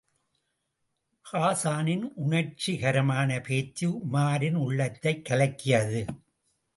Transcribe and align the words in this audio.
ஹாஸானின் 1.31 2.11
உணர்ச்சிகரமான 2.15 3.39
பேச்சு 3.43 3.97
உமாரின் 3.97 4.53
உள்ளத்தைக் 4.53 5.25
கலக்கியது. 5.25 6.05